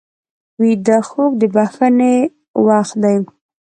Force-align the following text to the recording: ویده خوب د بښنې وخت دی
ویده 0.61 0.97
خوب 1.09 1.31
د 1.41 1.43
بښنې 1.55 2.15
وخت 2.67 2.95
دی 3.03 3.17